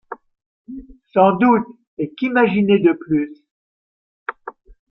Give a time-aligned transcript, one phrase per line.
[1.13, 1.67] Sans doute,
[1.99, 3.35] et qu’imaginer de plus?...